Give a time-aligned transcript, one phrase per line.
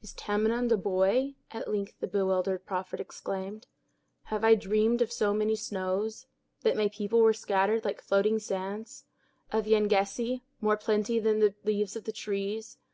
[0.00, 3.66] "Is Tamenund a boy?" at length the bewildered prophet exclaimed.
[4.32, 10.40] "Have I dreamed of so many snows—that my people were scattered like floating sands—of Yengeese,
[10.62, 12.78] more plenty than the leaves on the trees!